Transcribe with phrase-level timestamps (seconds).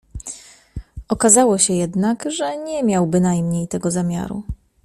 [1.09, 4.43] "Okazało się jednak, że nie miał bynajmniej tego zamiaru."